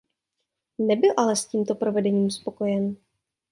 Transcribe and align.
Nebyl 0.79 1.13
ale 1.17 1.35
s 1.35 1.45
tímto 1.45 1.75
provedením 1.75 2.31
spokojen. 2.31 2.95